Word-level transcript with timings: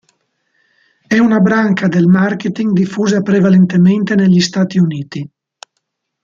È 1.05 1.19
una 1.19 1.37
branca 1.39 1.87
del 1.87 2.07
marketing 2.07 2.71
diffusa 2.73 3.21
prevalentemente 3.21 4.15
negli 4.15 4.39
Stati 4.41 4.79
Uniti. 4.79 5.29